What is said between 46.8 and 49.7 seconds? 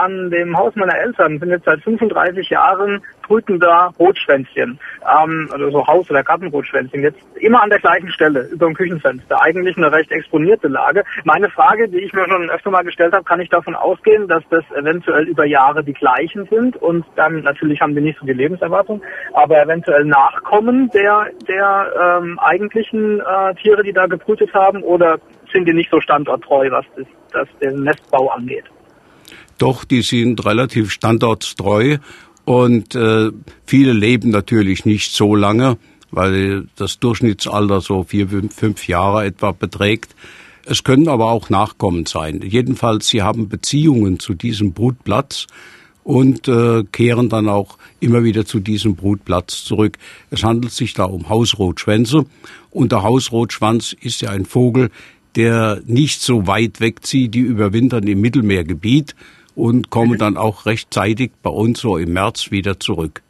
kehren dann auch immer wieder zu diesem Brutplatz